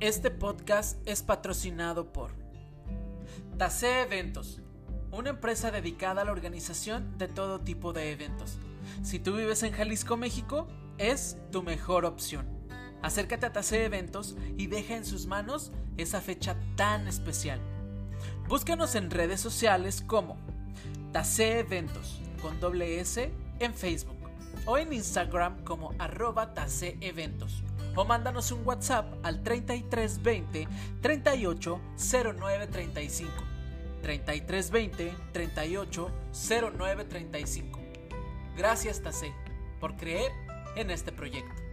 [0.00, 2.30] Este podcast es patrocinado por
[3.56, 4.60] Tase Eventos,
[5.10, 8.58] una empresa dedicada a la organización de todo tipo de eventos.
[9.02, 12.46] Si tú vives en Jalisco, México, es tu mejor opción.
[13.02, 17.58] Acércate a Tase Eventos y deja en sus manos esa fecha tan especial.
[18.46, 20.36] Búscanos en redes sociales como
[21.12, 24.18] Tase Eventos con doble S en Facebook
[24.64, 27.64] o en Instagram como arroba Tase Eventos
[27.94, 30.68] o mándanos un WhatsApp al 3320
[31.00, 33.32] 38 09 35.
[34.02, 36.10] 3320 38
[36.76, 37.80] 09 35.
[38.56, 39.32] Gracias Tase
[39.80, 40.30] por creer
[40.76, 41.67] en este proyecto.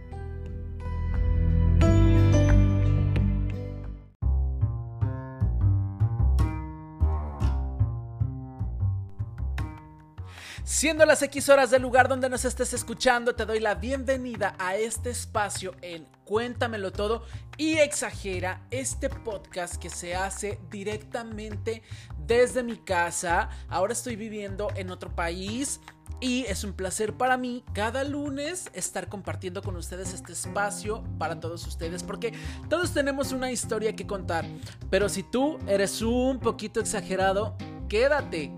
[10.66, 14.74] Siendo las X horas del lugar donde nos estés escuchando, te doy la bienvenida a
[14.74, 17.22] este espacio en Cuéntamelo Todo
[17.56, 21.84] y Exagera, este podcast que se hace directamente
[22.26, 23.48] desde mi casa.
[23.68, 25.80] Ahora estoy viviendo en otro país.
[26.18, 31.38] Y es un placer para mí cada lunes estar compartiendo con ustedes este espacio para
[31.38, 32.32] todos ustedes porque
[32.70, 34.46] todos tenemos una historia que contar.
[34.90, 37.54] Pero si tú eres un poquito exagerado,
[37.88, 38.50] quédate,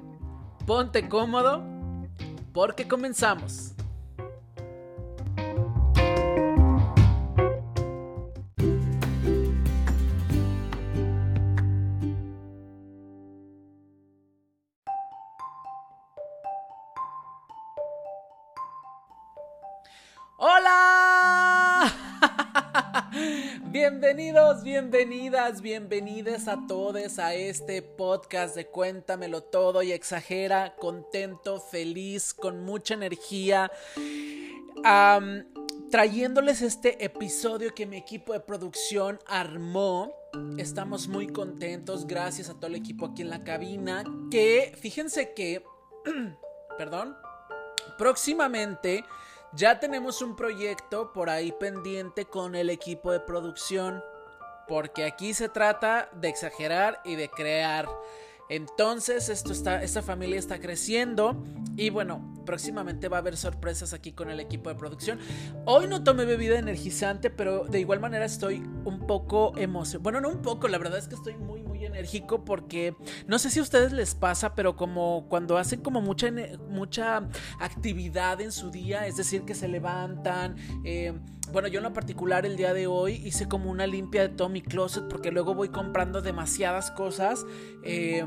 [0.66, 1.77] ponte cómodo
[2.58, 3.72] porque comenzamos.
[24.00, 32.32] Bienvenidos, bienvenidas, bienvenidas a todos a este podcast de Cuéntamelo todo y exagera, contento, feliz,
[32.32, 33.72] con mucha energía.
[35.90, 40.14] trayéndoles este episodio que mi equipo de producción armó.
[40.58, 44.04] Estamos muy contentos, gracias a todo el equipo aquí en la cabina.
[44.30, 45.64] Que fíjense que,
[46.78, 47.16] perdón,
[47.98, 49.04] próximamente
[49.52, 54.02] ya tenemos un proyecto por ahí pendiente con el equipo de producción,
[54.66, 57.88] porque aquí se trata de exagerar y de crear.
[58.50, 61.42] Entonces, esto está, esta familia está creciendo
[61.76, 65.18] y bueno, próximamente va a haber sorpresas aquí con el equipo de producción.
[65.66, 70.02] Hoy no tomé bebida energizante, pero de igual manera estoy un poco emocionado.
[70.02, 72.94] Bueno, no un poco, la verdad es que estoy muy, enérgico porque
[73.26, 76.30] no sé si a ustedes les pasa, pero como cuando hacen como mucha,
[76.68, 77.28] mucha
[77.60, 80.56] actividad en su día, es decir, que se levantan.
[80.84, 81.12] Eh,
[81.52, 84.48] bueno, yo en lo particular el día de hoy hice como una limpia de todo
[84.48, 87.44] mi closet porque luego voy comprando demasiadas cosas.
[87.84, 88.24] Eh,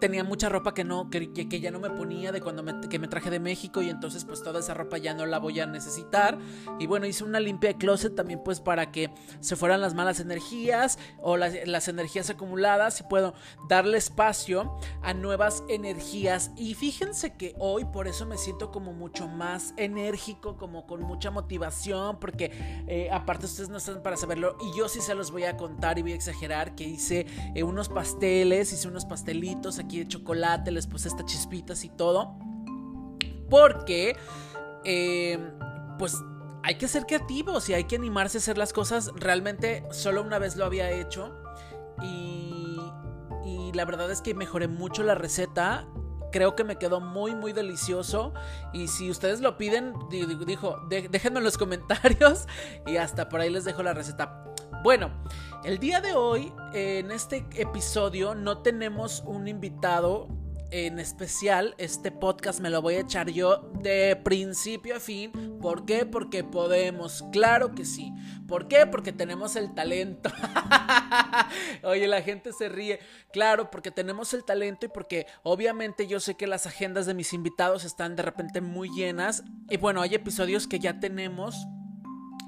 [0.00, 2.98] tenía mucha ropa que no que, que, ya no me ponía de cuando me, que
[2.98, 5.66] me traje de México y entonces pues toda esa ropa ya no la voy a
[5.66, 6.38] necesitar.
[6.78, 9.10] Y bueno hice una limpia de closet también pues para que
[9.40, 13.34] se fueran las malas energías o las, las energías acumuladas y puedo
[13.68, 16.50] darle espacio a nuevas energías.
[16.56, 21.30] Y fíjense que hoy por eso me siento como mucho más enérgico como con mucha
[21.30, 22.50] motivación porque
[22.88, 25.98] eh, aparte ustedes no están para saberlo y yo sí se los voy a contar
[25.98, 30.70] y voy a exagerar que hice eh, unos pasteles hice unos pastelitos aquí de chocolate,
[30.70, 32.36] les puse estas chispitas y todo.
[33.48, 34.16] Porque,
[34.84, 35.38] eh,
[35.98, 36.16] pues
[36.62, 39.12] hay que ser creativos y hay que animarse a hacer las cosas.
[39.14, 41.32] Realmente solo una vez lo había hecho
[42.02, 42.80] y,
[43.44, 45.86] y la verdad es que mejoré mucho la receta.
[46.32, 48.34] Creo que me quedó muy, muy delicioso.
[48.72, 52.48] Y si ustedes lo piden, dijo, déjenme en los comentarios
[52.84, 54.44] y hasta por ahí les dejo la receta.
[54.86, 55.10] Bueno,
[55.64, 60.28] el día de hoy, en este episodio, no tenemos un invitado
[60.70, 61.74] en especial.
[61.76, 65.58] Este podcast me lo voy a echar yo de principio a fin.
[65.60, 66.06] ¿Por qué?
[66.06, 67.24] Porque podemos.
[67.32, 68.12] Claro que sí.
[68.46, 68.86] ¿Por qué?
[68.86, 70.30] Porque tenemos el talento.
[71.82, 73.00] Oye, la gente se ríe.
[73.32, 77.32] Claro, porque tenemos el talento y porque obviamente yo sé que las agendas de mis
[77.32, 79.42] invitados están de repente muy llenas.
[79.68, 81.66] Y bueno, hay episodios que ya tenemos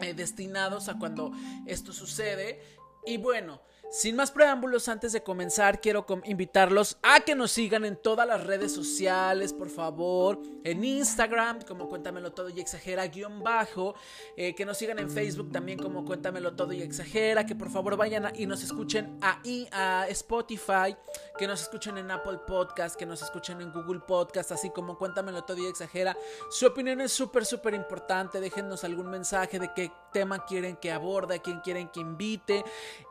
[0.01, 1.33] eh, destinados a cuando
[1.67, 2.63] esto sucede.
[3.07, 7.97] Y bueno, sin más preámbulos, antes de comenzar, quiero invitarlos a que nos sigan en
[7.97, 10.41] todas las redes sociales, por favor.
[10.65, 13.95] En Instagram, como Cuéntamelo Todo y Exagera, guion bajo.
[14.37, 17.47] Eh, que nos sigan en Facebook también, como Cuéntamelo Todo y Exagera.
[17.47, 20.95] Que por favor vayan y nos escuchen ahí a Spotify.
[21.39, 22.97] Que nos escuchen en Apple Podcast.
[22.97, 24.53] Que nos escuchen en Google Podcast.
[24.53, 26.17] Así como Cuéntamelo Todo y Exagera.
[26.51, 28.41] Su opinión es súper, súper importante.
[28.41, 32.65] Déjennos algún mensaje de qué tema quieren que aborde, a quién quieren que invite.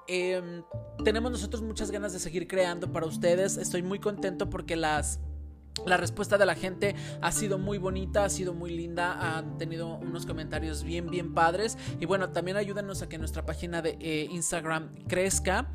[0.07, 0.63] Em,
[1.04, 3.57] tenemos nosotros muchas ganas de seguir creando para ustedes.
[3.57, 5.19] Estoy muy contento porque las
[5.86, 9.98] La respuesta de la gente ha sido muy bonita, ha sido muy linda, han tenido
[9.98, 11.77] unos comentarios bien, bien padres.
[12.00, 15.69] Y bueno, también ayúdanos a que nuestra página de eh, Instagram crezca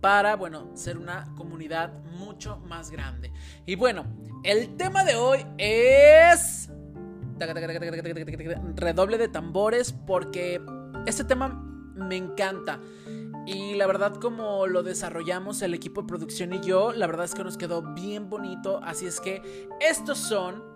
[0.00, 3.32] para, bueno, ser una comunidad mucho más grande.
[3.66, 4.06] Y bueno,
[4.44, 6.70] el tema de hoy es...
[8.76, 10.60] Redoble de tambores porque
[11.06, 11.48] este tema
[11.94, 12.80] me encanta.
[13.46, 17.34] Y la verdad como lo desarrollamos el equipo de producción y yo, la verdad es
[17.34, 18.80] que nos quedó bien bonito.
[18.82, 20.74] Así es que estos son...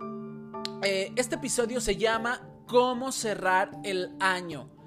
[0.83, 4.78] Eh, este episodio se llama ¿Cómo cerrar el año?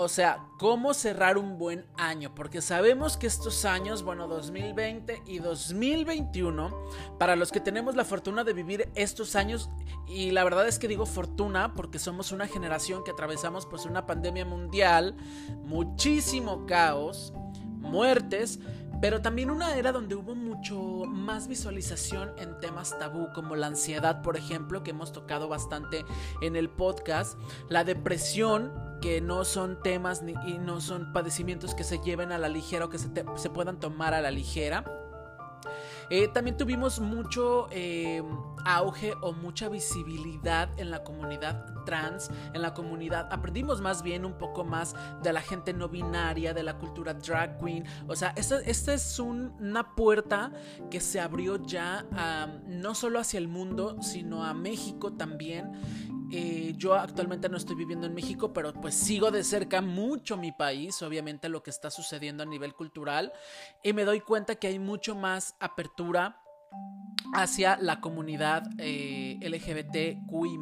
[0.00, 5.40] O sea, cómo cerrar un buen año, porque sabemos que estos años, bueno, 2020 y
[5.40, 6.72] 2021,
[7.18, 9.70] para los que tenemos la fortuna de vivir estos años,
[10.06, 14.06] y la verdad es que digo fortuna porque somos una generación que atravesamos pues una
[14.06, 15.16] pandemia mundial,
[15.64, 17.32] muchísimo caos,
[17.80, 18.60] muertes,
[19.00, 24.22] pero también una era donde hubo mucho más visualización en temas tabú como la ansiedad,
[24.22, 26.04] por ejemplo, que hemos tocado bastante
[26.40, 31.84] en el podcast, la depresión, que no son temas ni, y no son padecimientos que
[31.84, 34.84] se lleven a la ligera o que se, se puedan tomar a la ligera.
[36.10, 38.22] Eh, también tuvimos mucho eh,
[38.64, 44.36] auge o mucha visibilidad en la comunidad trans, en la comunidad, aprendimos más bien un
[44.36, 47.84] poco más de la gente no binaria, de la cultura drag queen.
[48.06, 48.60] O sea, esta,
[48.92, 50.52] es una puerta
[50.90, 52.04] que se abrió ya
[52.66, 55.72] no solo hacia el mundo, sino a México también.
[56.30, 60.52] Eh, yo actualmente no estoy viviendo en México, pero pues sigo de cerca mucho mi
[60.52, 63.32] país, obviamente lo que está sucediendo a nivel cultural,
[63.82, 65.97] y me doy cuenta que hay mucho más apertura
[67.34, 70.58] hacia la comunidad eh, LGBTQI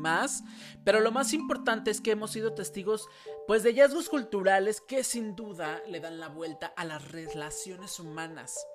[0.85, 3.09] pero lo más importante es que hemos sido testigos
[3.47, 8.67] pues de hallazgos culturales que sin duda le dan la vuelta a las relaciones humanas.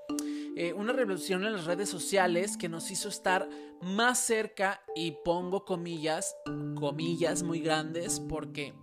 [0.55, 3.47] Eh, una revolución en las redes sociales que nos hizo estar
[3.81, 6.35] más cerca y pongo comillas,
[6.75, 8.73] comillas muy grandes porque,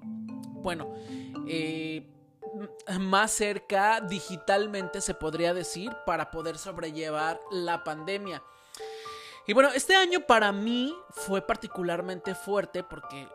[0.63, 0.95] bueno,
[1.47, 2.07] eh,
[3.01, 8.43] más cerca digitalmente se podría decir para poder sobrellevar la pandemia.
[9.47, 13.27] Y bueno, este año para mí fue particularmente fuerte porque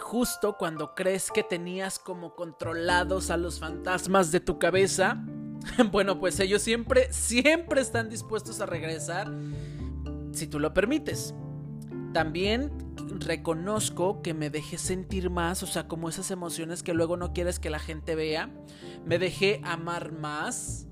[0.00, 5.22] justo cuando crees que tenías como controlados a los fantasmas de tu cabeza,
[5.92, 9.30] bueno, pues ellos siempre, siempre están dispuestos a regresar
[10.32, 11.34] si tú lo permites.
[12.12, 12.72] También
[13.18, 17.58] reconozco que me dejé sentir más, o sea, como esas emociones que luego no quieres
[17.58, 18.50] que la gente vea.
[19.04, 20.86] Me dejé amar más.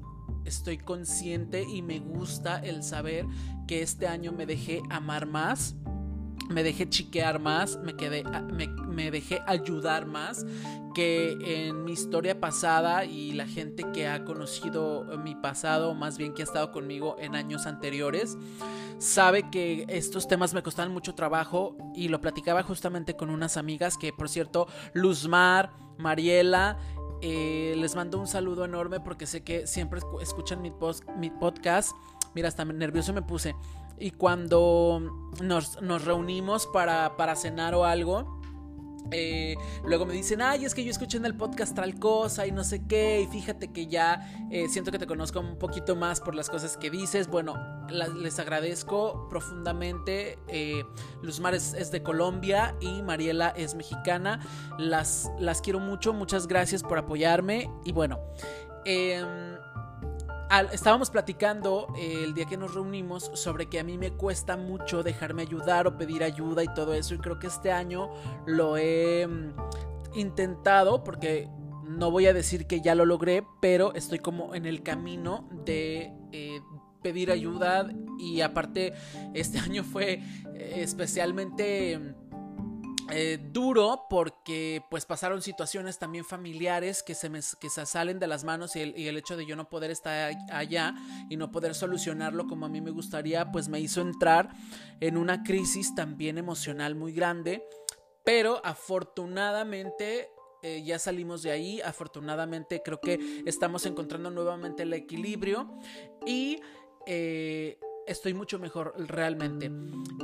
[0.44, 3.26] Estoy consciente y me gusta el saber
[3.66, 5.76] que este año me dejé amar más
[6.50, 8.24] me dejé chiquear más, me, quedé,
[8.88, 10.44] me, dejé ayudar más
[10.94, 16.34] que en mi historia pasada y la gente que ha conocido mi pasado, más bien
[16.34, 18.36] que ha estado conmigo en años anteriores,
[18.98, 23.96] sabe que estos temas me costaban mucho trabajo y lo platicaba justamente con unas amigas
[23.96, 26.78] que, por cierto, Luzmar, Mariela,
[27.22, 30.70] eh, les mando un saludo enorme porque sé que siempre escuchan mi,
[31.30, 31.92] podcast.
[32.34, 33.54] Mira, hasta nervioso me puse.
[33.98, 38.39] Y cuando nos, reunimos para, cenar o algo,
[39.10, 42.52] eh, luego me dicen, ay, es que yo escuché en el podcast tal cosa y
[42.52, 46.20] no sé qué, y fíjate que ya eh, siento que te conozco un poquito más
[46.20, 47.28] por las cosas que dices.
[47.28, 47.56] Bueno,
[47.90, 50.38] les agradezco profundamente.
[50.48, 50.84] Eh,
[51.22, 54.40] Luzmar es, de Colombia y Mariela es mexicana.
[54.78, 57.70] Las, las quiero mucho, muchas gracias por apoyarme.
[57.84, 58.18] Y bueno,
[58.84, 59.49] eh,
[60.72, 65.02] estábamos platicando eh, el día que nos reunimos sobre que a mí me cuesta mucho
[65.02, 68.10] dejarme ayudar o pedir ayuda y todo eso y creo que este año
[68.46, 69.54] lo he mm,
[70.14, 71.48] intentado porque
[71.84, 76.12] no voy a decir que ya lo logré, pero estoy como en el camino de
[76.32, 76.60] eh,
[77.02, 77.88] pedir ayuda
[78.18, 78.92] y aparte
[79.34, 80.22] este año fue
[80.54, 82.14] eh, especialmente
[83.12, 88.26] eh, duro porque pues pasaron situaciones también familiares que se me que se salen de
[88.26, 90.94] las manos y el, hecho de yo no poder estar allá
[91.28, 94.50] y no poder solucionarlo como a mí me gustaría pues me hizo entrar
[95.00, 97.62] en una crisis también emocional muy grande.
[98.24, 100.30] Pero afortunadamente
[100.62, 101.80] eh, ya salimos de ahí.
[101.80, 105.78] Afortunadamente creo que estamos encontrando nuevamente el equilibrio
[106.26, 106.60] y
[107.06, 107.78] eh,
[108.10, 109.70] estoy mucho mejor realmente.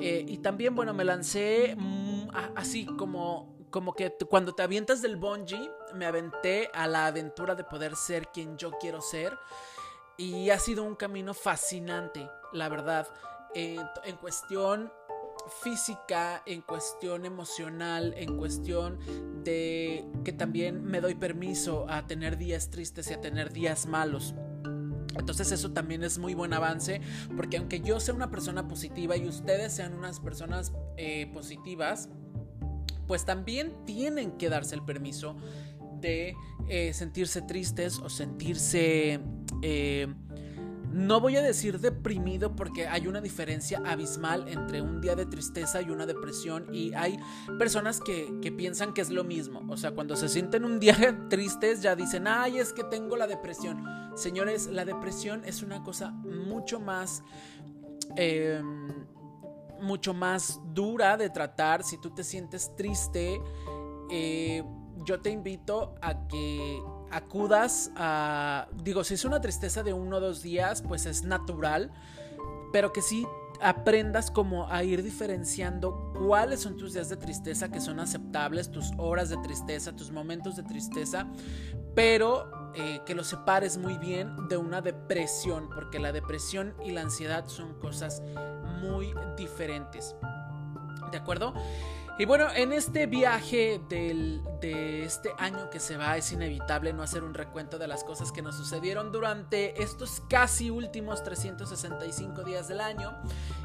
[0.00, 5.16] Eh, y también, bueno, me lancé mm, así como como que cuando te avientas del
[5.16, 9.36] bungee, me aventé a la aventura de poder ser quien yo quiero ser.
[10.16, 13.06] Y ha sido un camino fascinante, la verdad.
[13.54, 14.90] en cuestión
[15.62, 18.98] física, en cuestión emocional, en cuestión
[19.44, 24.34] de que también me doy permiso a tener días tristes y a tener días malos.
[25.18, 27.00] Entonces eso también es muy buen avance
[27.36, 32.08] porque aunque yo sea una persona positiva y ustedes sean unas personas eh, positivas,
[33.06, 35.36] pues también tienen que darse el permiso
[36.00, 36.34] de
[36.68, 39.20] eh, sentirse tristes o sentirse...
[39.62, 40.08] Eh,
[40.96, 45.82] no voy a decir deprimido porque hay una diferencia abismal entre un día de tristeza
[45.82, 47.18] y una depresión y hay
[47.58, 49.62] personas que, piensan que es lo mismo.
[49.68, 50.96] O sea, cuando se sienten un día
[51.28, 53.84] tristes ya dicen, ay, es que tengo la depresión.
[54.16, 57.22] Señores, la depresión es una cosa mucho más...
[58.16, 59.06] Em,
[59.82, 63.38] mucho más dura de tratar si tú te sientes triste.
[64.10, 64.64] Eh,
[65.04, 70.20] yo te invito a que acudas a, digo, si es una tristeza de uno o
[70.20, 71.92] dos días, pues es natural,
[72.72, 73.26] pero que sí
[73.60, 78.92] aprendas como a ir diferenciando cuáles son tus días de tristeza que son aceptables, tus
[78.98, 81.26] horas de tristeza, tus momentos de tristeza,
[81.94, 87.02] pero eh, que lo separes muy bien de una depresión, porque la depresión y la
[87.02, 88.22] ansiedad son cosas
[88.82, 90.14] muy diferentes.
[91.10, 91.54] ¿De acuerdo?
[92.18, 97.22] Y bueno, en este viaje de este año que se va, es inevitable no hacer
[97.22, 102.80] un recuento de las cosas que nos sucedieron durante estos casi últimos 365 días del
[102.80, 103.12] año.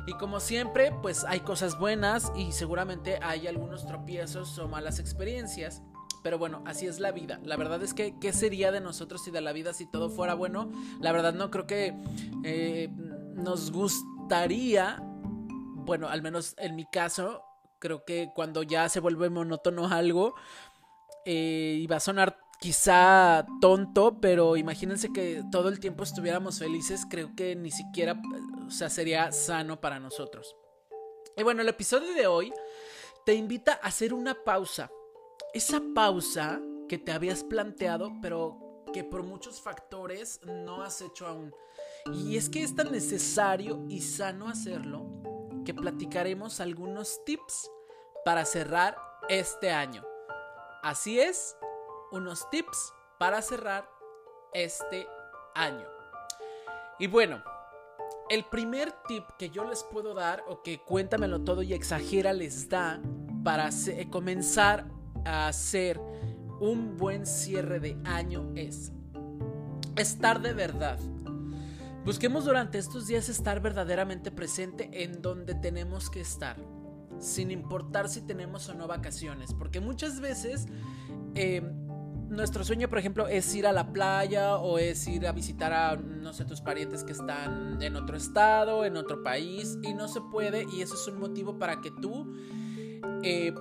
[0.05, 5.81] Y como siempre, pues hay cosas buenas y seguramente hay algunos tropiezos o malas experiencias.
[6.21, 7.39] Pero bueno, así es la vida.
[7.45, 10.33] La verdad es que, ¿qué sería de nosotros y de la vida si todo fuera
[10.33, 10.69] bueno?
[10.99, 11.95] La verdad no creo que
[12.43, 12.89] eh,
[13.33, 17.45] nos gustaría, bueno, al menos en mi caso,
[17.81, 20.35] Creo que cuando ya se vuelve monótono algo,
[21.25, 27.07] eh, y va a sonar quizá tonto, pero imagínense que todo el tiempo estuviéramos felices,
[27.09, 28.21] creo que ni siquiera,
[28.67, 30.55] o sea, sería sano para nosotros.
[31.35, 32.53] Y bueno, el episodio de hoy
[33.25, 34.91] te invita a hacer una pausa.
[35.51, 41.51] Esa pausa que te habías planteado, pero que por muchos factores no has hecho aún.
[42.13, 47.69] Y es que es tan necesario y sano hacerlo que platicaremos algunos tips
[48.25, 48.97] para cerrar
[49.29, 50.05] este año.
[50.83, 51.55] Así es,
[52.11, 53.89] unos tips para cerrar
[54.53, 55.07] este
[55.55, 55.87] año.
[56.99, 57.43] Y bueno,
[58.29, 62.69] el primer tip que yo les puedo dar, o que cuéntamelo todo y exagera les
[62.69, 63.01] da
[63.43, 63.69] para
[64.09, 64.85] comenzar
[65.25, 65.99] a hacer
[66.59, 68.91] un buen cierre de año es
[69.95, 70.99] estar de verdad.
[72.03, 76.57] Busquemos durante estos días estar verdaderamente presente en donde tenemos que estar,
[77.19, 80.65] sin importar si tenemos o no vacaciones, porque muchas veces
[81.35, 81.71] em,
[82.27, 85.95] nuestro sueño, por ejemplo, es ir a la playa o es ir a visitar a,
[85.95, 90.21] no sé, tus parientes que están en otro estado, en otro país, y no se
[90.21, 92.33] puede, y eso es un motivo para que tú...
[93.23, 93.53] Eh,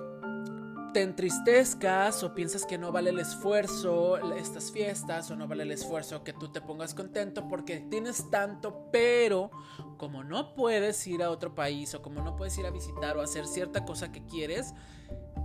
[0.93, 5.71] te entristezcas o piensas que no vale el esfuerzo estas fiestas o no vale el
[5.71, 9.51] esfuerzo que tú te pongas contento porque tienes tanto, pero
[9.97, 13.21] como no puedes ir a otro país o como no puedes ir a visitar o
[13.21, 14.73] hacer cierta cosa que quieres,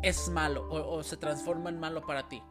[0.03, 2.43] es malo o, se transforma en malo para ti.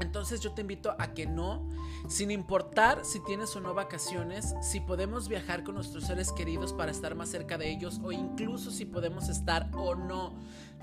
[0.00, 1.68] Entonces yo te invito a que no,
[2.08, 6.90] sin importar si tienes o no vacaciones, si podemos viajar con nuestros seres queridos para
[6.90, 10.34] estar más cerca de ellos o incluso si podemos estar o no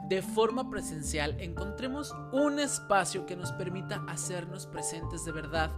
[0.08, 5.72] de forma presencial, encontremos un espacio que nos permita hacernos presentes de verdad.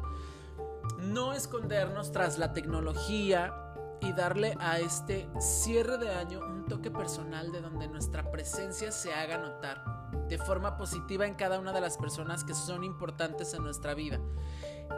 [0.99, 3.53] No escondernos tras la tecnología
[4.01, 9.13] y darle a este cierre de año un toque personal de donde nuestra presencia se
[9.13, 9.83] haga notar
[10.27, 14.19] de forma positiva en cada una de las personas que son importantes en nuestra vida.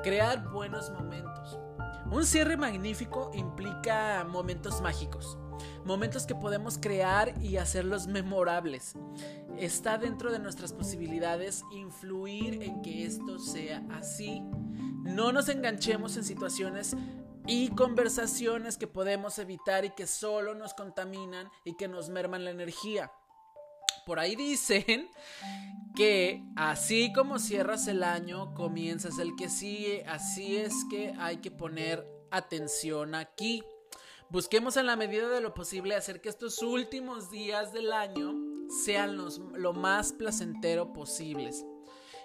[0.04, 1.60] Crear buenos momentos.
[2.14, 5.36] Un cierre magnífico implica momentos mágicos,
[5.84, 8.94] momentos que podemos crear y hacerlos memorables.
[9.58, 14.44] Está dentro de nuestras posibilidades influir en que esto sea así.
[15.02, 16.96] No nos enganchemos en situaciones
[17.48, 22.52] y conversaciones que podemos evitar y que solo nos contaminan y que nos merman la
[22.52, 23.12] energía.
[24.06, 25.10] Por ahí dicen
[25.96, 30.04] que así como cierras el año, comienzas el que sigue.
[30.08, 33.64] Así es que hay que poner atención aquí.
[34.30, 38.34] Busquemos en la medida de lo posible hacer que estos últimos días del año
[38.84, 41.64] sean los, lo más placentero posibles.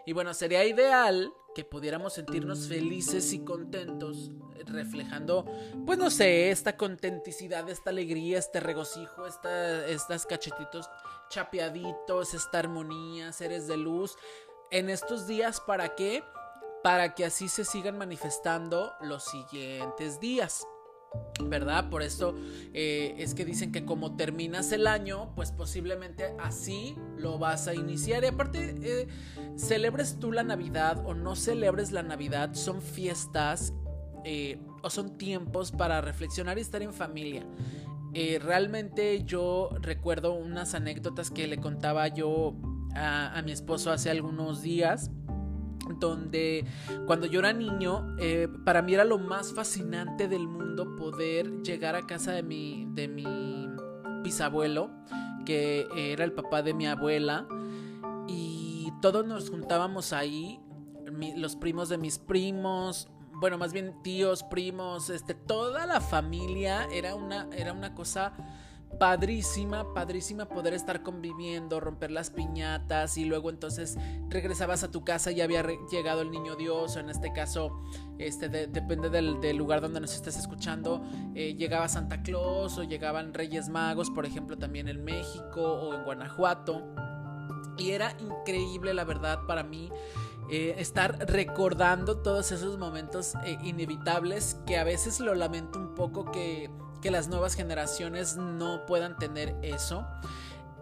[0.07, 4.31] Y bueno, sería ideal que pudiéramos sentirnos felices y contentos,
[4.65, 5.45] reflejando,
[5.85, 10.89] pues no sé, esta contenticidad, esta alegría, este regocijo, esta, estas cachetitos
[11.29, 14.17] chapeaditos, esta armonía, seres de luz,
[14.71, 16.23] en estos días, ¿para qué?
[16.83, 20.67] Para que así se sigan manifestando los siguientes días.
[21.43, 21.89] ¿Verdad?
[21.89, 22.35] Por eso
[22.75, 27.75] eh, es que dicen que como terminas el año, pues posiblemente así lo vas a
[27.75, 28.25] iniciar.
[28.25, 29.09] Y aparte, eh,
[29.57, 33.73] celebres tú la Navidad o no celebres la Navidad, son fiestas
[34.25, 37.47] eh, o son tiempos para reflexionar y estar en familia.
[38.15, 42.55] Eh, realmente yo recuerdo unas anécdotas que le contaba yo
[42.95, 45.11] a, mi esposo hace algunos días
[46.00, 46.65] donde
[47.07, 51.97] cuando yo era niño, eh, para mí era lo más fascinante del mundo poder llegar
[51.97, 53.69] a casa de mi, de mi
[54.23, 54.91] bisabuelo,
[55.47, 57.47] que era el papá de mi abuela,
[58.27, 60.61] y todos nos juntábamos ahí,
[61.37, 63.09] los primos de mis primos,
[63.40, 68.33] bueno, más bien tíos, primos, este, toda la familia era una, era una cosa
[68.99, 73.97] padrísima, padrísima poder estar conviviendo, romper las piñatas y luego entonces
[74.28, 77.80] regresabas a tu casa y había llegado el niño Dios, o en este caso,
[78.18, 81.02] este, depende del, lugar donde nos estés escuchando,
[81.35, 86.04] eh, llegaba Santa Claus o llegaban Reyes Magos, por ejemplo, también en México o en
[86.04, 86.83] Guanajuato.
[87.76, 89.90] Y era increíble, la verdad, para mí
[90.50, 96.31] eh, estar recordando todos esos momentos eh, inevitables que a veces lo lamento un poco
[96.31, 96.71] que,
[97.02, 100.07] las nuevas generaciones no puedan tener eso.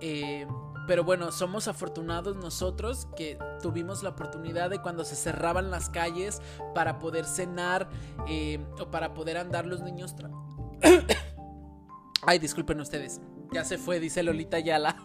[0.01, 0.47] Eh,
[0.89, 6.43] pero bueno, somos afortunados nosotros que tuvimos la oportunidad de cuando se cerraban las calles
[6.75, 7.89] para poder cenar
[8.81, 10.17] o para poder andar los niños.
[12.27, 13.21] Ay, disculpen ustedes.
[13.53, 14.97] Ya se fue, dice Lolita Yala.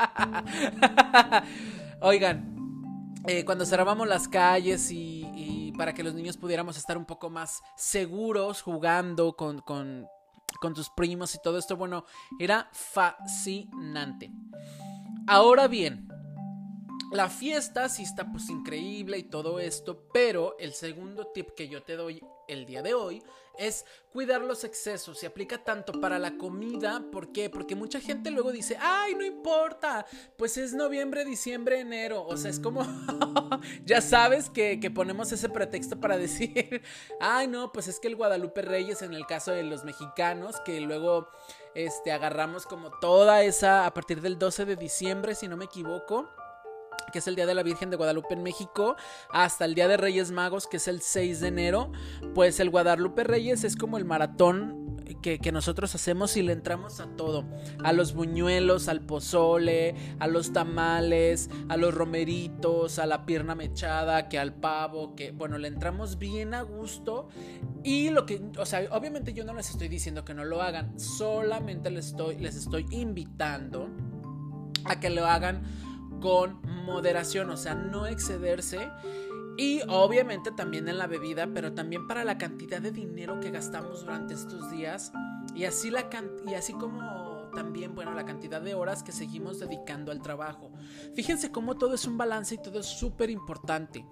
[2.00, 2.55] Oigan,
[3.28, 7.62] eh, cuando cerrábamos las calles y, para que los niños pudiéramos estar un poco más
[7.76, 10.06] seguros jugando con, con,
[10.58, 12.06] con tus primos y todo esto, bueno,
[12.38, 14.30] era fascinante.
[15.26, 16.08] Ahora bien,
[17.12, 21.82] la fiesta sí está pues increíble y todo esto, pero el segundo tip que yo
[21.82, 23.22] te doy el día de hoy
[23.58, 25.18] es cuidar los excesos.
[25.18, 27.48] Se aplica tanto para la comida, ¿por qué?
[27.48, 32.24] Porque mucha gente luego dice, ay, no importa, pues es noviembre, diciembre, enero.
[32.26, 32.84] O sea, es como,
[33.84, 36.82] ya sabes que, que ponemos ese pretexto para decir,
[37.20, 40.80] ay, no, pues es que el Guadalupe Reyes, en el caso de los mexicanos, que
[40.80, 41.28] luego
[41.74, 46.28] este, agarramos como toda esa, a partir del 12 de diciembre, si no me equivoco
[47.12, 48.96] que es el Día de la Virgen de Guadalupe en México,
[49.30, 51.92] hasta el Día de Reyes Magos, que es el 6 de enero,
[52.34, 54.86] pues el Guadalupe Reyes es como el maratón
[55.22, 57.44] que, nosotros hacemos y le entramos a todo,
[57.82, 64.28] a los buñuelos, al pozole, a los tamales, a los romeritos, a la pierna mechada,
[64.28, 67.28] que al pavo, que bueno, le entramos bien a gusto.
[67.82, 70.98] Y lo que, o sea, obviamente yo no les estoy diciendo que no lo hagan,
[70.98, 73.88] solamente les estoy, les estoy invitando
[74.84, 75.62] a que lo hagan
[76.20, 78.90] con moderación, o sea, no excederse.
[79.58, 84.00] Y obviamente también en la bebida, pero también para la cantidad de dinero que gastamos
[84.00, 85.12] durante estos días.
[85.54, 86.08] Y así, la
[86.46, 90.70] y así como también, bueno, la cantidad de horas que seguimos dedicando al trabajo.
[91.14, 94.06] Fíjense cómo todo es un balance y todo es súper importante.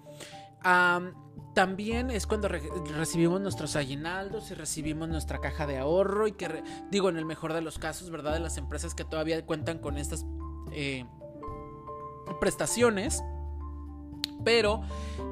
[1.53, 7.07] también es cuando recibimos nuestros aguinaldos y recibimos nuestra caja de ahorro y que, digo,
[7.09, 8.33] en el mejor de los casos, ¿verdad?
[8.33, 10.25] De las empresas que todavía cuentan con estas...
[10.71, 11.05] Eh,
[12.39, 13.23] prestaciones.
[14.43, 14.81] Pero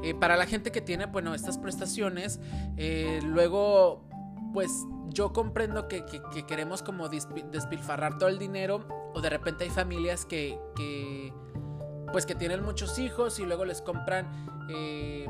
[0.02, 2.40] eh, para la gente que tiene, bueno, estas prestaciones,
[2.78, 4.04] eh, luego,
[4.54, 6.04] pues yo comprendo que,
[6.48, 10.60] queremos como despilfarrar todo el dinero o de repente hay familias que,
[12.12, 14.28] pues que tienen muchos hijos y luego les compran
[14.70, 15.28] eh,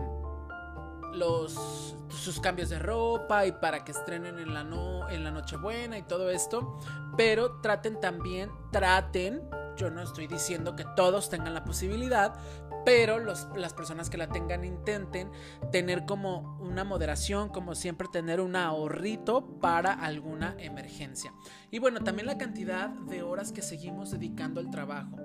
[1.14, 5.98] los sus cambios de ropa y para que estrenen en la no en la Nochebuena
[5.98, 6.80] y todo esto,
[7.15, 9.41] pero traten también traten
[9.78, 12.36] yo no estoy diciendo que todos tengan la posibilidad,
[12.86, 15.32] pero las personas que la tengan intenten
[15.71, 21.34] tener como una moderación, como siempre tener un ahorrito para alguna emergencia.
[21.71, 25.17] Y bueno, también la cantidad de horas que seguimos dedicando al trabajo.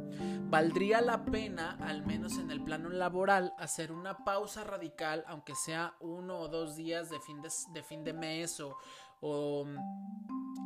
[0.50, 5.94] Valdría la pena, al menos en el plano laboral, hacer una pausa radical, aunque sea
[6.00, 8.78] uno o dos días de fin de, de, fin de mes o,
[9.20, 9.66] o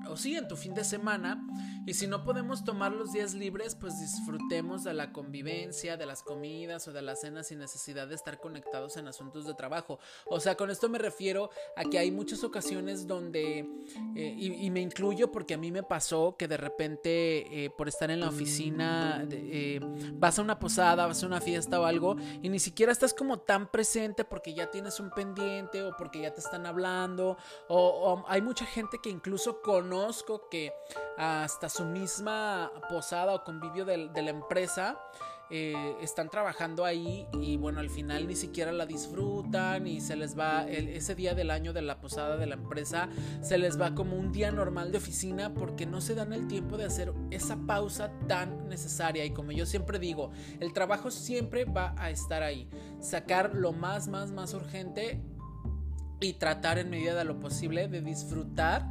[0.08, 1.42] o sí, en tu fin de semana.
[1.86, 6.22] Y si no podemos tomar los días libres, pues disfrutemos de la convivencia, de las
[6.22, 9.98] comidas o de las cenas sin necesidad de estar conectados en asuntos de trabajo.
[10.26, 13.66] O sea, con esto me refiero a que hay muchas ocasiones donde,
[14.14, 18.10] eh, y, me incluyo porque a mí me pasó que de repente eh, por estar
[18.10, 19.80] en la oficina eh,
[20.14, 23.40] vas a una posada, vas a una fiesta o algo y ni siquiera estás como
[23.40, 27.36] tan presente porque ya tienes un pendiente o porque ya te están hablando
[27.68, 30.72] o, o hay mucha gente que incluso con conozco que
[31.18, 34.98] hasta su misma posada o convivio de, la empresa
[35.50, 40.38] eh, están trabajando ahí y bueno, al final ni siquiera la disfrutan y se les
[40.38, 43.08] va ese día del año de la posada de la empresa,
[43.42, 46.76] se les va como un día normal de oficina porque no se dan el tiempo
[46.76, 49.24] de hacer esa pausa tan necesaria.
[49.24, 52.68] Y como yo siempre digo, el trabajo siempre va a estar ahí,
[53.00, 55.20] sacar lo más, más, más urgente
[56.24, 58.86] y tratar en medida de lo posible de disfrutar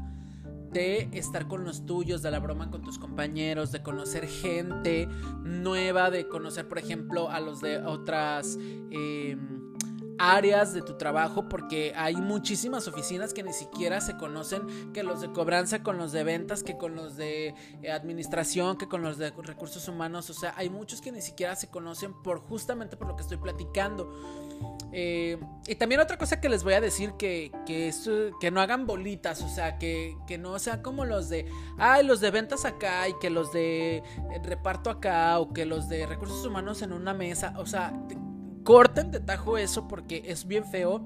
[0.72, 5.08] de estar con los tuyos, de la broma con tus compañeros, de conocer gente
[5.44, 8.58] nueva, de conocer, por ejemplo, a los de otras...
[8.90, 9.61] Em,
[10.22, 15.22] áreas de tu trabajo porque hay muchísimas oficinas que ni siquiera se conocen que los
[15.22, 19.18] de cobranza con los de ventas que con los de eh, administración que con los
[19.18, 23.08] de recursos humanos o sea hay muchos que ni siquiera se conocen por justamente por
[23.08, 24.12] lo que estoy platicando.
[24.94, 29.42] Eh, y también otra cosa que les voy a decir que, que, no hagan bolitas
[29.42, 33.14] o sea que, que no sea como los de ay los de ventas acá y
[33.20, 34.04] que los de
[34.44, 37.94] reparto acá o que los de recursos humanos en una mesa o sea
[38.64, 41.04] corten de tajo eso porque es bien feo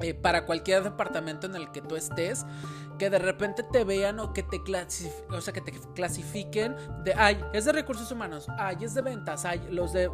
[0.00, 2.44] eh, para cualquier departamento en el que tú estés,
[2.98, 4.60] que de repente te vean o que te,
[5.30, 9.44] o sea, que te clasifiquen de, ay, es de recursos humanos, ay, es de ventas,
[9.44, 10.10] ay, los de, eh,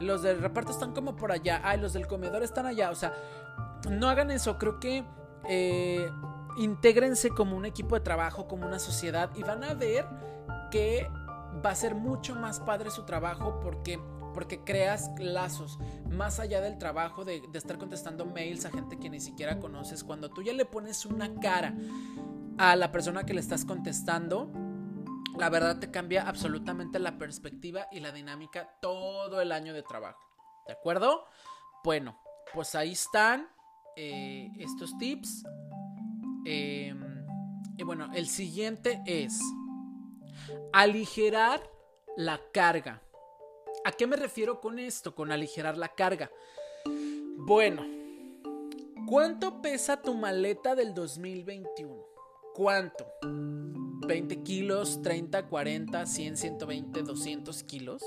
[0.00, 3.12] los del reparto están como por allá, ay, los del comedor están allá, o sea,
[3.90, 5.04] no hagan eso, creo que
[5.48, 6.10] eh,
[6.56, 10.06] intégrense como un equipo de trabajo, como una sociedad y van a ver
[10.70, 11.08] que
[11.64, 14.00] va a ser mucho más padre su trabajo porque
[14.38, 19.18] porque creas lazos más allá del trabajo de, estar contestando mails a gente que ni
[19.18, 20.04] siquiera conoces.
[20.04, 21.74] Cuando tú ya le pones una cara
[22.56, 24.48] a la persona que le estás contestando,
[25.36, 30.20] la verdad te cambia absolutamente la perspectiva y la dinámica todo el año de trabajo.
[30.68, 31.24] ¿De acuerdo?
[31.82, 32.16] Bueno,
[32.54, 33.48] pues ahí están
[33.96, 35.42] eh, estos tips.
[36.44, 37.26] Em,
[37.76, 39.40] y bueno, el siguiente es
[40.72, 41.60] aligerar
[42.16, 43.02] la carga.
[43.88, 45.14] ¿A qué me refiero con esto?
[45.14, 46.30] Con aligerar la carga.
[47.38, 47.86] Bueno,
[49.08, 51.96] ¿cuánto pesa tu maleta del 2021?
[52.54, 53.06] ¿Cuánto?
[53.22, 58.04] ¿20 kilos, 30, 40, 100, 120, 200 kilos?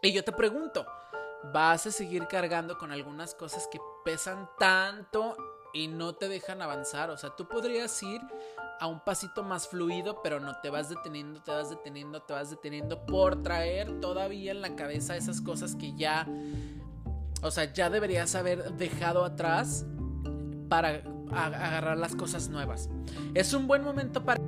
[0.00, 0.86] Y yo te pregunto,
[1.52, 5.36] ¿vas a seguir cargando con algunas cosas que pesan tanto
[5.74, 7.10] y no te dejan avanzar?
[7.10, 8.20] O sea, tú podrías ir
[8.82, 12.50] a un pasito más fluido, pero no te vas deteniendo, te vas deteniendo, te vas
[12.50, 16.26] deteniendo por traer todavía en la cabeza esas cosas que ya,
[17.42, 19.86] o sea, ya deberías haber dejado atrás
[20.68, 22.90] para agarrar las cosas nuevas.
[23.34, 24.42] Es un buen momento para...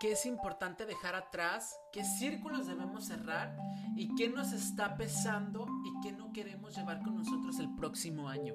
[0.00, 3.56] qué es importante dejar atrás, qué círculos debemos cerrar
[3.96, 8.54] y qué nos está pesando y qué no queremos llevar con nosotros el próximo año.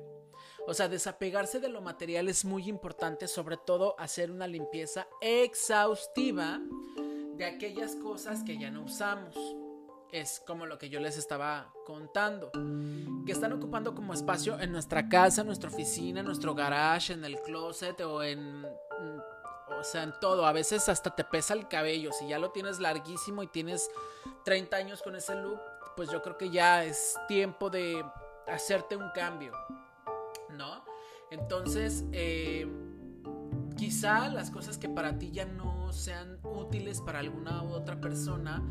[0.67, 6.61] O sea, desapegarse de lo material es muy importante, sobre todo hacer una limpieza exhaustiva
[7.35, 9.35] de aquellas cosas que ya no usamos.
[10.11, 12.51] Es como lo que yo les estaba contando,
[13.25, 17.25] que están ocupando como espacio en nuestra casa, en nuestra oficina, en nuestro garage, en
[17.25, 18.63] el closet o en
[19.83, 20.45] o sea, en todo.
[20.45, 22.11] A veces hasta te pesa el cabello.
[22.13, 23.91] Si ya lo tienes larguísimo y tienes
[24.45, 25.59] 30 años con ese look,
[25.97, 28.03] pues yo creo que ya es tiempo de
[28.47, 29.51] hacerte un cambio.
[30.49, 30.85] ¿No?
[31.31, 32.65] Entonces, eh,
[33.75, 38.63] quizá las cosas que para ti ya no sean útiles para alguna otra persona,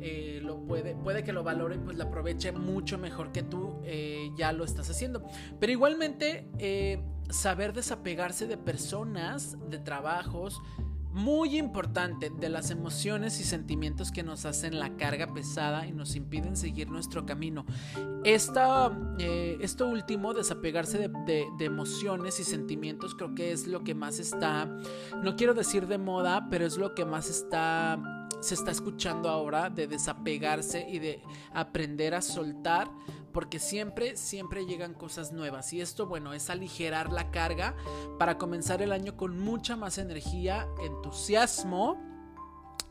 [0.00, 4.30] eh, lo puede, puede que lo valore, pues lo aproveche mucho mejor que tú eh,
[4.36, 5.24] ya lo estás haciendo.
[5.60, 6.50] Pero igualmente,
[7.30, 10.60] saber desapegarse de personas, de trabajos,
[11.14, 16.16] muy importante, de las emociones y sentimientos que nos hacen la carga pesada y nos
[16.16, 17.64] impiden seguir nuestro camino.
[18.24, 24.18] Eh, esto último, desapegarse de, de, emociones y sentimientos, creo que es lo que más
[24.18, 24.66] está,
[25.22, 29.70] no quiero decir de moda, pero es lo que más está, se está escuchando ahora,
[29.70, 31.22] de desapegarse y de
[31.52, 32.90] aprender a soltar
[33.34, 35.72] porque siempre, siempre llegan cosas nuevas.
[35.72, 37.74] Y esto, bueno, es aligerar la carga
[38.16, 42.00] para comenzar el año con mucha más energía, entusiasmo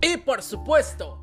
[0.02, 1.18] y, por supuesto,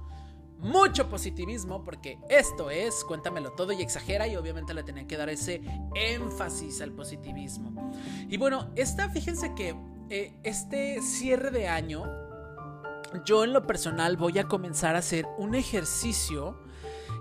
[0.58, 5.28] mucho positivismo, porque esto es, cuéntamelo todo y exagera, y obviamente le tenía que dar
[5.28, 5.60] ese
[5.94, 7.92] énfasis al positivismo.
[8.28, 9.76] Y bueno, esta, fíjense que
[10.08, 12.04] eh, este cierre de año,
[13.26, 16.58] yo en lo personal voy a comenzar a hacer un ejercicio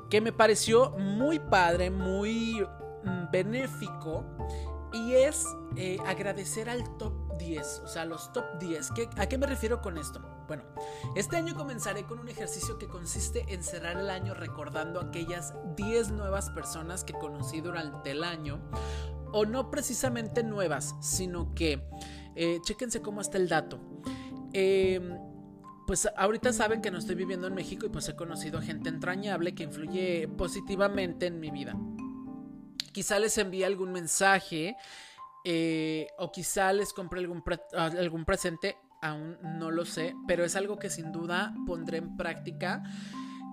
[0.10, 2.66] que me pareció muy padre, muy
[3.04, 4.26] mm, benéfico,
[4.92, 5.46] y es
[5.76, 8.92] eh, agradecer al top 10, o sea, los top 10.
[9.18, 10.20] ¿A qué me refiero con esto?
[10.48, 10.64] Bueno,
[11.16, 16.12] este año comenzaré con un ejercicio que consiste en cerrar el año recordando aquellas 10
[16.12, 18.60] nuevas personas que conocí durante el año,
[19.32, 21.88] o no precisamente nuevas, sino que,
[22.36, 23.80] eh, chéquense cómo está el dato.
[24.54, 25.00] Eh,
[25.90, 29.56] pues ahorita saben que no estoy viviendo en México y pues he conocido gente entrañable
[29.56, 31.76] que influye positivamente en mi vida.
[32.92, 34.76] Quizá les envíe algún mensaje
[35.44, 40.78] eh, o quizá les compre algún, algún presente, aún no lo sé, pero es algo
[40.78, 42.84] que sin duda pondré en práctica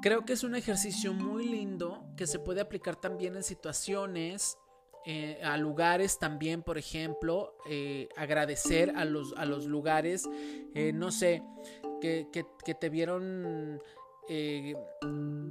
[0.03, 4.59] Creo que es un ejercicio muy lindo que se puede aplicar también en situaciones,
[5.07, 10.29] eh, a lugares también, por ejemplo, eh, agradecer a los, a los lugares,
[10.93, 11.43] no sé,
[12.33, 13.81] que, te vieron,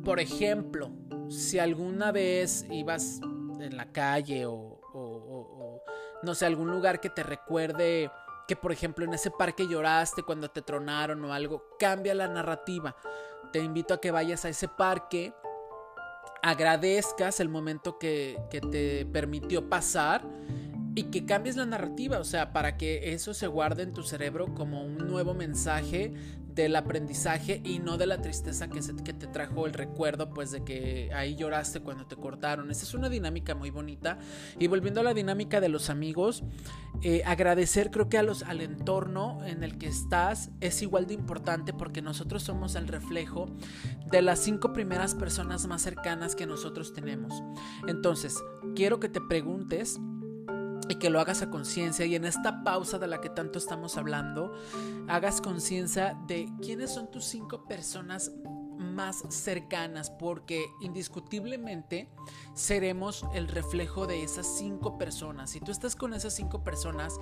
[0.03, 0.91] por ejemplo,
[1.29, 3.19] si alguna vez ibas
[3.59, 5.81] en la calle o,
[6.23, 8.09] no sé, algún lugar que te recuerde
[8.47, 12.95] que, por ejemplo, en ese parque lloraste cuando te tronaron o algo, cambia la narrativa.
[13.51, 15.33] Te invito a que vayas a ese parque
[16.45, 18.37] agradezcas el momento que,
[18.71, 20.21] te permitió pasar
[20.95, 24.53] y que cambies la narrativa, o sea, para que eso se guarde en tu cerebro
[24.53, 26.13] como un nuevo mensaje
[26.55, 30.63] del aprendizaje y no de la tristeza que, que te trajo el recuerdo, pues de
[30.63, 32.71] que ahí lloraste cuando te cortaron.
[32.71, 34.17] Esa es una dinámica muy bonita.
[34.57, 36.43] Y volviendo a la dinámica de los amigos,
[37.01, 41.13] eh, agradecer creo que a los, al entorno en el que estás es igual de
[41.13, 43.47] importante porque nosotros somos el reflejo
[44.09, 47.43] de las cinco primeras personas más cercanas que nosotros tenemos.
[47.85, 48.41] Entonces,
[48.75, 49.99] quiero que te preguntes
[50.89, 53.97] y que lo hagas a conciencia y en esta pausa de la que tanto estamos
[53.97, 54.53] hablando,
[55.07, 58.31] hagas conciencia de quiénes son tus cinco personas
[58.77, 62.09] más cercanas porque indiscutiblemente
[62.53, 65.51] seremos el reflejo de esas cinco personas.
[65.51, 67.19] Si tú estás con esas cinco personas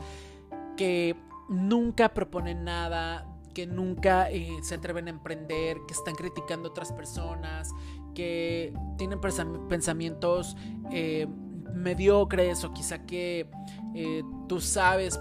[0.76, 1.16] que
[1.50, 6.92] nunca proponen nada, que nunca eh, se atreven a emprender, que están criticando a otras
[6.92, 7.72] personas,
[8.16, 9.20] que tienen
[9.70, 10.56] pensamientos
[10.92, 11.28] eh,
[11.74, 13.50] mediocres o quizá que
[13.96, 15.20] eh, tú sabes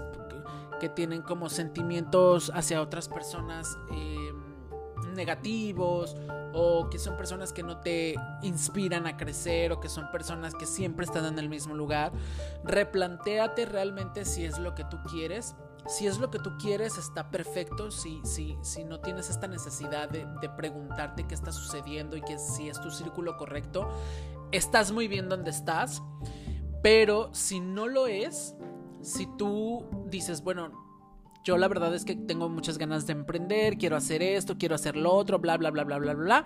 [0.79, 6.15] que tienen como sentimientos hacia otras personas em, negativos
[6.53, 10.65] o que son personas que no te inspiran a crecer o que son personas que
[10.65, 12.11] siempre están en el mismo lugar,
[12.63, 15.55] replantéate realmente si es lo que tú quieres.
[15.85, 17.91] Si es lo que tú quieres, está perfecto.
[17.91, 22.39] Si, si, si no tienes esta necesidad de, de preguntarte qué está sucediendo y que
[22.39, 23.89] si es tu círculo correcto,
[24.53, 26.01] estás muy bien donde estás.
[26.83, 28.55] Pero si no lo es,
[29.01, 30.83] si tú dices, bueno,
[31.43, 34.95] yo la verdad es que tengo muchas ganas de emprender, quiero hacer esto, quiero hacer
[34.95, 36.45] lo otro, bla, bla, bla, bla, bla, bla,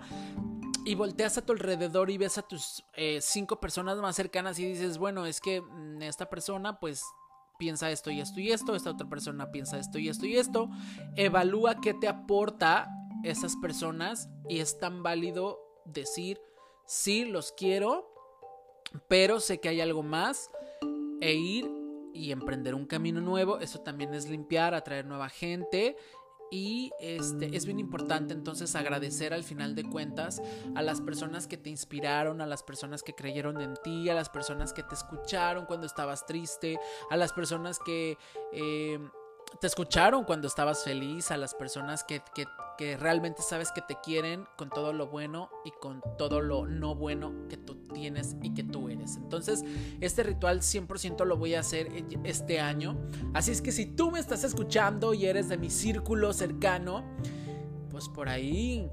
[0.84, 4.66] y volteas a tu alrededor y ves a tus eh, cinco personas más cercanas y
[4.66, 7.02] dices, bueno, es que mm, esta persona pues
[7.58, 10.70] piensa esto y esto y esto, esta otra persona piensa esto y esto y esto,
[11.16, 12.88] evalúa qué te aporta
[13.24, 16.40] esas personas y es tan válido decir,
[16.86, 18.17] sí, los quiero,
[19.08, 20.50] pero sé que hay algo más
[21.20, 21.70] e ir
[22.14, 25.96] y emprender un camino nuevo, eso también es limpiar, atraer nueva gente.
[26.50, 30.40] Y este es bien importante entonces agradecer al final de cuentas
[30.74, 34.30] a las personas que te inspiraron, a las personas que creyeron en ti, a las
[34.30, 36.78] personas que te escucharon cuando estabas triste,
[37.10, 38.16] a las personas que
[38.52, 38.98] eh,
[39.60, 42.22] te escucharon cuando estabas feliz, a las personas que,
[42.98, 47.48] realmente sabes que te quieren con todo lo bueno y con todo lo no bueno
[47.48, 49.16] que tú tienes y que tú eres.
[49.16, 49.64] Entonces,
[50.00, 51.88] este ritual 100% lo voy a hacer
[52.22, 52.96] este año.
[53.34, 57.04] Así es que si tú me estás escuchando y eres de mi círculo cercano,
[57.90, 58.88] pues por ahí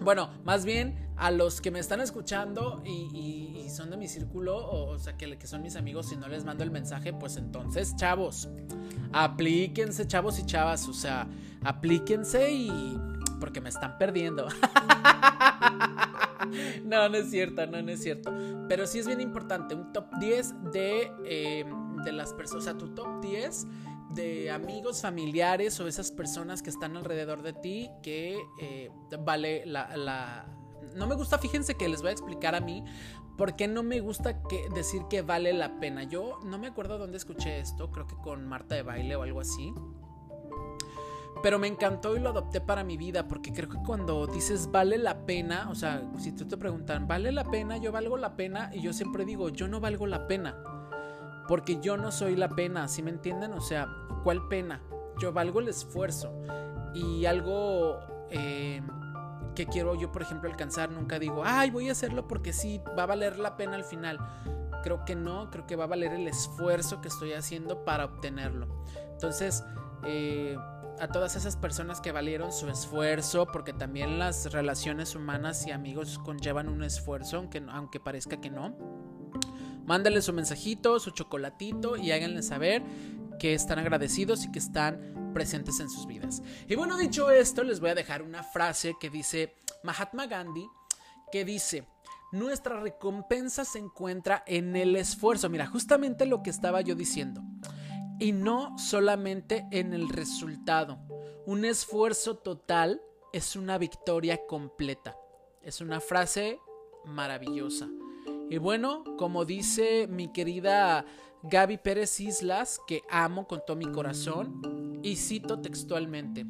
[0.00, 4.98] bueno, más bien a los que me están escuchando y, son de mi círculo, o,
[4.98, 8.48] sea, que, que, son mis amigos, si no les mando el mensaje, pues entonces, chavos,
[9.12, 11.28] aplíquense, chavos y chavas, o sea,
[11.62, 12.98] aplíquense y...
[13.40, 14.48] porque me están perdiendo.
[16.84, 18.32] no, no es cierto, no, no es cierto.
[18.68, 21.66] Pero sí es bien importante, un top 10 de, eh,
[22.04, 23.66] de las personas, o sea, tu top 10
[24.10, 28.90] de amigos, familiares o esas personas que están alrededor de ti que eh,
[29.20, 30.46] vale la,
[30.94, 32.84] No me gusta, fíjense que les voy a explicar a mí
[33.36, 36.02] por qué no me gusta que decir que vale la pena.
[36.02, 39.40] Yo no me acuerdo dónde escuché esto, creo que con Marta de baile o algo
[39.40, 39.72] así.
[41.40, 44.98] Pero me encantó y lo adopté para mi vida, porque creo que cuando dices vale
[44.98, 47.76] la pena, o sea, si tú te preguntan, ¿vale la pena?
[47.76, 50.56] Yo valgo la pena, y yo siempre digo, yo no valgo la pena
[51.48, 53.54] porque yo no soy la pena, ¿sí me entienden?
[53.54, 53.88] O sea,
[54.22, 54.82] ¿cuál pena?
[55.18, 56.30] Yo valgo el esfuerzo
[56.94, 57.98] y algo
[58.30, 58.82] eh,
[59.54, 63.04] que quiero yo, por ejemplo, alcanzar, nunca digo, ay, voy a hacerlo porque sí, va
[63.04, 64.18] a valer la pena al final.
[64.82, 68.68] Creo que no, creo que va a valer el esfuerzo que estoy haciendo para obtenerlo.
[69.10, 69.64] Entonces,
[70.04, 70.56] eh,
[71.00, 76.18] a todas esas personas que valieron su esfuerzo, porque también las relaciones humanas y amigos
[76.18, 79.07] conllevan un esfuerzo, aunque, aunque parezca que no
[79.88, 82.82] Mándale su mensajito, su chocolatito y háganle saber
[83.38, 86.42] que están agradecidos y que están presentes en sus vidas.
[86.68, 90.68] Y bueno, dicho esto, les voy a dejar una frase que dice Mahatma Gandhi,
[91.32, 91.88] que dice,
[92.32, 95.48] nuestra recompensa se encuentra en el esfuerzo.
[95.48, 97.40] Mira, justamente lo que estaba yo diciendo.
[98.20, 100.98] Y no solamente en el resultado.
[101.46, 103.00] Un esfuerzo total
[103.32, 105.16] es una victoria completa.
[105.62, 106.60] Es una frase
[107.06, 107.88] maravillosa.
[108.50, 111.04] Y bueno, como dice mi querida
[111.42, 116.46] Gaby Pérez Islas, que amo con todo mi corazón, y cito textualmente,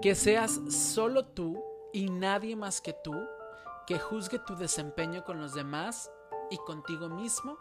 [0.00, 3.14] que seas solo tú y nadie más que tú,
[3.86, 6.10] que juzgue tu desempeño con los demás
[6.50, 7.58] y contigo mismo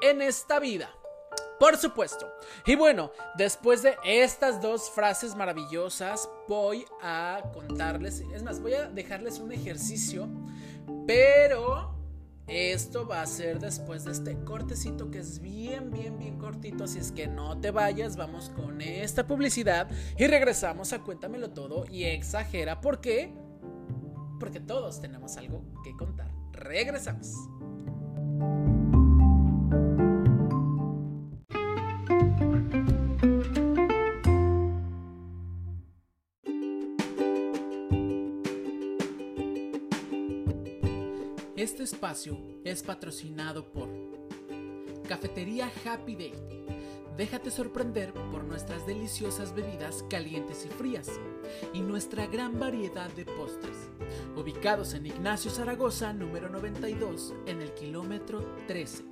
[0.00, 0.90] en esta vida.
[1.58, 2.28] Por supuesto.
[2.66, 8.88] Y bueno, después de estas dos frases maravillosas, voy a contarles, es más, voy a
[8.88, 10.28] dejarles un ejercicio,
[11.06, 11.91] pero
[12.52, 16.84] esto va a ser después de este cortecito que es bien, bien, bien cortito.
[16.84, 21.86] Así es que no te vayas, vamos con esta publicidad y regresamos a Cuéntamelo todo
[21.90, 22.80] y exagera.
[22.80, 23.32] ¿Por qué?
[24.38, 26.30] Porque todos tenemos algo que contar.
[26.52, 27.48] Regresamos.
[41.92, 43.88] Espacio es patrocinado por
[45.06, 46.32] Cafetería Happy Day.
[47.18, 51.10] Déjate sorprender por nuestras deliciosas bebidas calientes y frías
[51.74, 53.76] y nuestra gran variedad de postres.
[54.36, 59.04] Ubicados en Ignacio Zaragoza, número 92, en el kilómetro 13,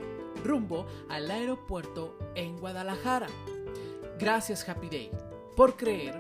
[0.43, 3.29] rumbo al aeropuerto en Guadalajara.
[4.19, 5.11] Gracias Happy Day
[5.55, 6.19] por creer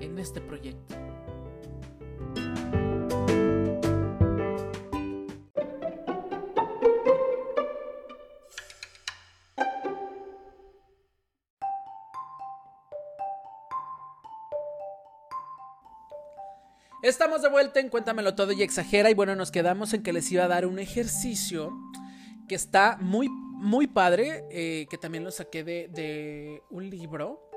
[0.00, 1.01] en este proyecto.
[17.12, 19.10] Estamos de vuelta en Cuéntamelo todo y exagera.
[19.10, 21.70] Y bueno, nos quedamos en que les iba a dar un ejercicio
[22.48, 24.46] que está muy, muy padre.
[24.50, 27.50] Eh, que también lo saqué de, de, un libro.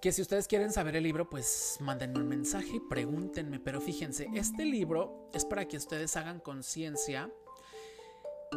[0.00, 3.60] Que si ustedes quieren saber el libro, pues mándenme un mensaje y pregúntenme.
[3.60, 7.30] Pero fíjense, este libro es para que ustedes hagan conciencia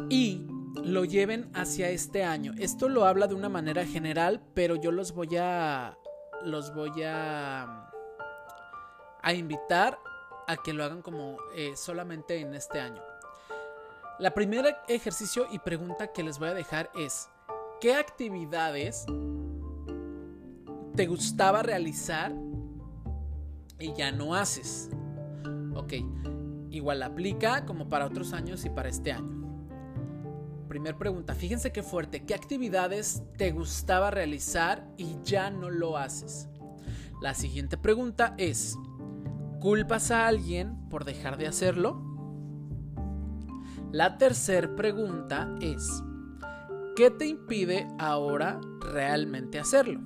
[0.08, 0.46] y
[0.82, 2.54] lo lleven hacia este año.
[2.58, 5.98] Esto lo habla de una manera general, pero yo los voy a.
[6.42, 7.89] Los voy a
[9.22, 9.98] a invitar
[10.46, 13.02] a que lo hagan como eh, solamente en este año.
[14.18, 17.28] La primera ejercicio y pregunta que les voy a dejar es,
[17.80, 19.06] ¿qué actividades
[20.94, 22.34] te gustaba realizar
[23.78, 24.90] y ya no haces?
[25.74, 25.94] Ok,
[26.68, 29.40] igual aplica como para otros años y para este año.
[30.68, 36.48] Primer pregunta, fíjense qué fuerte, ¿qué actividades te gustaba realizar y ya no lo haces?
[37.20, 38.78] La siguiente pregunta es,
[39.60, 42.02] ¿Culpas a alguien por dejar de hacerlo?
[43.92, 46.02] La tercera pregunta es,
[46.96, 50.00] ¿qué te impide ahora realmente hacerlo?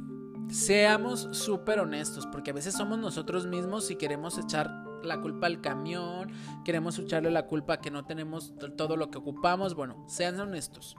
[0.48, 4.70] Seamos súper honestos, porque a veces somos nosotros mismos y queremos echar
[5.04, 6.32] la culpa al camión,
[6.64, 9.76] queremos echarle la culpa que no tenemos todo lo que ocupamos.
[9.76, 10.96] Bueno, sean honestos.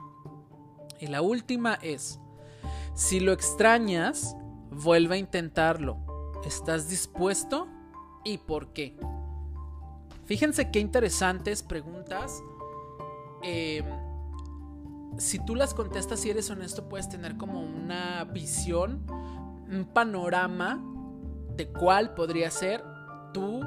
[0.98, 2.20] Y la última es,
[2.94, 4.34] si lo extrañas,
[4.70, 5.98] vuelve a intentarlo.
[6.46, 7.68] ¿Estás dispuesto?
[8.26, 8.96] Y por qué.
[10.24, 12.42] Fíjense qué interesantes preguntas.
[13.44, 13.84] Eh,
[15.16, 19.06] si tú las contestas y eres honesto, puedes tener como una visión,
[19.70, 20.82] un panorama
[21.56, 22.84] de cuál podría ser
[23.32, 23.62] tú,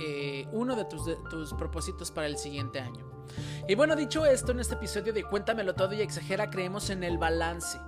[0.00, 3.06] eh, uno de tus, de tus propósitos para el siguiente año.
[3.66, 7.16] Y bueno, dicho esto, en este episodio de Cuéntamelo todo y exagera, creemos en el
[7.16, 7.78] balance.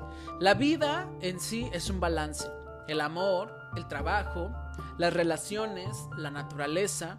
[0.40, 2.48] La vida en sí es un balance.
[2.88, 4.50] El amor, el trabajo,
[4.98, 7.18] las relaciones, la naturaleza.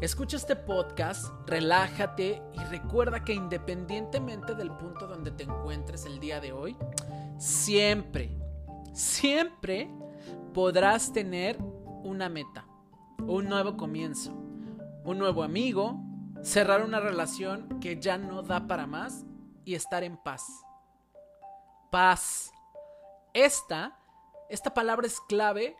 [0.00, 6.40] Escucha este podcast, relájate y recuerda que independientemente del punto donde te encuentres el día
[6.40, 6.76] de hoy,
[7.38, 8.36] siempre,
[8.92, 9.90] siempre
[10.54, 11.58] podrás tener
[12.02, 12.64] una meta,
[13.18, 14.32] un nuevo comienzo,
[15.04, 16.00] un nuevo amigo,
[16.42, 19.24] cerrar una relación que ya no da para más
[19.64, 20.46] y estar en paz.
[21.90, 22.52] Paz.
[23.32, 23.96] Esta,
[24.48, 25.76] esta palabra es clave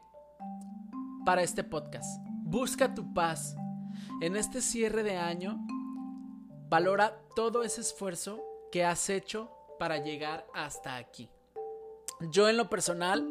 [1.24, 2.20] para este podcast.
[2.42, 3.56] Busca tu paz.
[4.20, 5.58] En este cierre de año,
[6.68, 11.30] valora todo ese esfuerzo que has hecho para llegar hasta aquí.
[12.30, 13.26] Yo en lo personal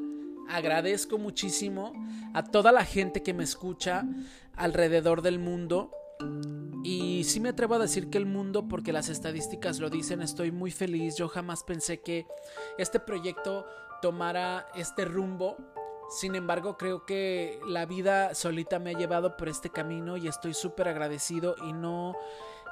[0.50, 1.94] agradezco muchísimo
[2.34, 4.04] a toda la gente que me escucha
[4.56, 5.92] alrededor del mundo.
[6.84, 10.52] Y sí me atrevo a decir que el mundo, porque las estadísticas lo dicen, estoy
[10.52, 11.16] muy feliz.
[11.16, 12.26] Yo jamás pensé que
[12.78, 13.66] este proyecto
[14.02, 15.58] tomara este rumbo
[16.10, 20.54] sin embargo, creo que la vida solita me ha llevado por este camino y estoy
[20.54, 22.16] súper agradecido y no,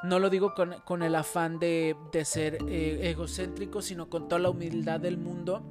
[0.03, 4.99] no lo digo con, el afán de, ser eh, egocéntrico, sino con toda la humildad
[4.99, 5.61] del mundo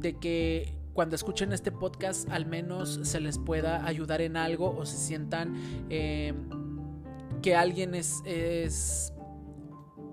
[0.00, 4.86] de que cuando escuchen este podcast al menos se les pueda ayudar en algo o
[4.86, 5.86] se sientan...
[5.90, 6.34] Eh,
[7.40, 9.12] que alguien es, es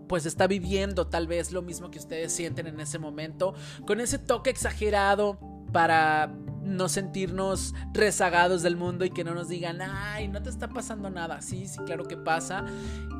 [0.07, 3.53] pues está viviendo tal vez lo mismo que ustedes sienten en ese momento,
[3.85, 5.37] con ese toque exagerado
[5.71, 6.33] para
[6.67, 11.09] no sentirnos rezagados del mundo y que no nos digan, ay, no te está pasando
[11.09, 11.41] nada.
[11.41, 12.65] Sí, sí, claro que pasa.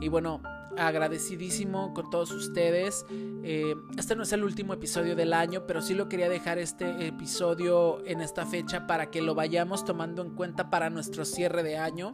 [0.01, 0.41] Y bueno,
[0.77, 3.05] agradecidísimo con todos ustedes.
[3.43, 7.07] Eh, este no es el último episodio del año, pero sí lo quería dejar este
[7.07, 11.77] episodio en esta fecha para que lo vayamos tomando en cuenta para nuestro cierre de
[11.77, 12.13] año.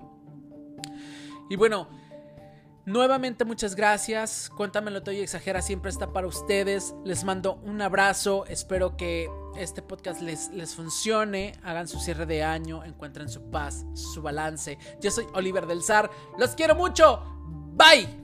[1.49, 1.89] Y bueno,
[2.85, 4.49] Nuevamente muchas gracias.
[4.55, 6.93] Cuéntamelo todo y exagera, siempre está para ustedes.
[7.05, 8.45] Les mando un abrazo.
[8.47, 11.53] Espero que este podcast les, les funcione.
[11.63, 14.77] Hagan su cierre de año, encuentren su paz, su balance.
[15.01, 16.09] Yo soy Oliver del Zar.
[16.37, 17.23] Los quiero mucho.
[17.75, 18.22] Bye.